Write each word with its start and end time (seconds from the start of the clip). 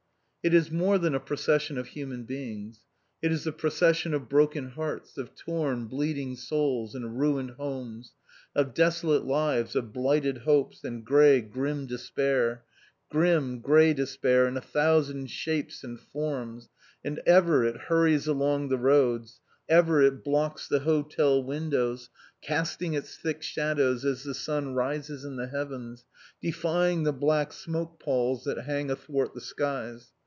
It 0.43 0.55
is 0.55 0.71
more 0.71 0.97
than 0.97 1.13
a 1.13 1.19
procession 1.19 1.77
of 1.77 1.89
human 1.89 2.23
beings. 2.23 2.79
It 3.21 3.31
is 3.31 3.45
a 3.45 3.51
procession 3.51 4.11
of 4.15 4.27
broken 4.27 4.69
hearts, 4.69 5.15
of 5.19 5.35
torn, 5.35 5.85
bleeding 5.85 6.35
souls, 6.35 6.95
and 6.95 7.19
ruined 7.19 7.51
homes, 7.51 8.13
of 8.55 8.73
desolate 8.73 9.23
lives, 9.23 9.75
of 9.75 9.93
blighted 9.93 10.39
hopes, 10.39 10.83
and 10.83 11.05
grim, 11.05 11.49
grey 11.49 11.85
despair 11.85 12.63
grim, 13.11 13.59
grey 13.59 13.93
despair 13.93 14.47
in 14.47 14.57
a 14.57 14.61
thousand 14.61 15.29
shapes 15.29 15.83
and 15.83 15.99
forms; 15.99 16.69
and 17.03 17.21
ever 17.27 17.63
It 17.63 17.77
hurries 17.77 18.25
along 18.25 18.69
the 18.69 18.79
roads, 18.79 19.41
ever 19.69 20.01
It 20.01 20.23
blocks 20.23 20.67
the 20.67 20.79
hotel 20.79 21.43
windows, 21.43 22.09
casting 22.41 22.95
its 22.95 23.15
thick 23.15 23.43
shadows 23.43 24.03
as 24.03 24.23
the 24.23 24.33
sun 24.33 24.73
rises 24.73 25.23
in 25.23 25.35
the 25.35 25.49
heavens, 25.49 26.03
defying 26.41 27.03
the 27.03 27.13
black 27.13 27.53
smoke 27.53 27.99
palls 27.99 28.43
that 28.45 28.61
hang 28.63 28.89
athwart 28.89 29.35
the 29.35 29.39
skies. 29.41 30.07